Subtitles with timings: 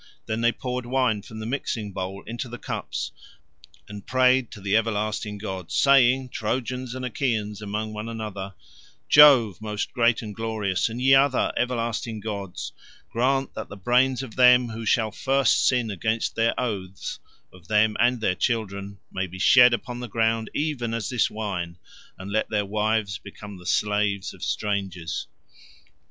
[0.25, 3.11] Then they poured wine from the mixing bowl into the cups,
[3.87, 8.55] and prayed to the everlasting gods, saying, Trojans and Achaeans among one another,
[9.09, 12.71] "Jove, most great and glorious, and ye other everlasting gods,
[13.11, 18.21] grant that the brains of them who shall first sin against their oaths—of them and
[18.21, 21.77] their children—may be shed upon the ground even as this wine,
[22.17, 25.27] and let their wives become the slaves of strangers."